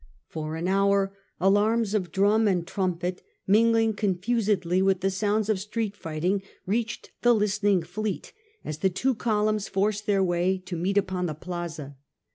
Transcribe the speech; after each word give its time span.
For 0.29 0.55
an 0.55 0.67
hour 0.67 1.15
alarms 1.39 1.93
of 1.93 2.11
drum 2.11 2.47
and 2.47 2.65
trumpet 2.65 3.21
mingling 3.45 3.93
confusedly 3.93 4.81
with 4.81 5.01
the 5.01 5.11
sounds 5.11 5.47
of 5.47 5.59
street 5.59 5.95
fighting 5.95 6.41
reached 6.65 7.11
the 7.21 7.35
listening 7.35 7.83
fleet, 7.83 8.33
as 8.65 8.79
the 8.79 8.89
two 8.89 9.13
columns 9.13 9.67
forced 9.67 10.07
their 10.07 10.23
way 10.23 10.57
to 10.65 10.75
meet 10.75 10.97
upon 10.97 11.27
the 11.27 11.35
Plaza. 11.35 11.97